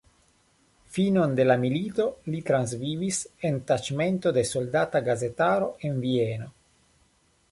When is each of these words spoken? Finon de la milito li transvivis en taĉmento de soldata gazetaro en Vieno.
Finon 0.93 1.35
de 1.39 1.43
la 1.49 1.57
milito 1.63 2.05
li 2.35 2.39
transvivis 2.47 3.19
en 3.49 3.59
taĉmento 3.71 4.33
de 4.39 4.45
soldata 4.55 5.03
gazetaro 5.09 5.71
en 5.91 6.01
Vieno. 6.07 6.49